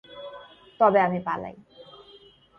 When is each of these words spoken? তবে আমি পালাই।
তবে 0.79 0.99
আমি 1.01 1.19
পালাই। 1.19 1.55